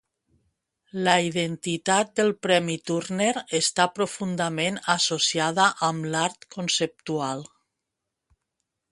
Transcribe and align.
La 1.07 1.13
identitat 1.25 2.13
del 2.19 2.31
premi 2.45 2.77
Turner 2.91 3.35
està 3.59 3.85
profundament 3.99 4.79
associada 4.93 5.67
amb 5.89 6.09
l'art 6.15 6.49
conceptual. 6.57 7.45